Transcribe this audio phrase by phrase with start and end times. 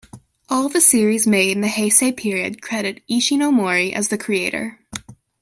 [0.49, 4.79] All of the series made in the Heisei period credit Ishinomori as the creator.